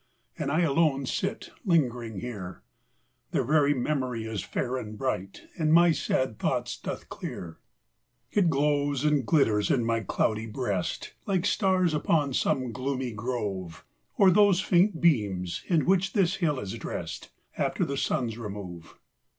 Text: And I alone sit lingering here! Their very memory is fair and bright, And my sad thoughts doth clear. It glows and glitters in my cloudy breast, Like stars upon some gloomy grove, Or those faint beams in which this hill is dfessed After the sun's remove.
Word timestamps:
And 0.35 0.51
I 0.51 0.61
alone 0.61 1.05
sit 1.05 1.51
lingering 1.63 2.21
here! 2.21 2.63
Their 3.29 3.43
very 3.43 3.75
memory 3.75 4.23
is 4.23 4.41
fair 4.41 4.75
and 4.75 4.97
bright, 4.97 5.43
And 5.59 5.71
my 5.71 5.91
sad 5.91 6.39
thoughts 6.39 6.75
doth 6.75 7.07
clear. 7.07 7.59
It 8.31 8.49
glows 8.49 9.05
and 9.05 9.23
glitters 9.23 9.69
in 9.69 9.85
my 9.85 9.99
cloudy 9.99 10.47
breast, 10.47 11.13
Like 11.27 11.45
stars 11.45 11.93
upon 11.93 12.33
some 12.33 12.71
gloomy 12.71 13.11
grove, 13.11 13.85
Or 14.17 14.31
those 14.31 14.59
faint 14.59 14.99
beams 15.01 15.63
in 15.67 15.85
which 15.85 16.13
this 16.13 16.37
hill 16.37 16.59
is 16.59 16.73
dfessed 16.79 17.29
After 17.55 17.85
the 17.85 17.95
sun's 17.95 18.39
remove. 18.39 18.97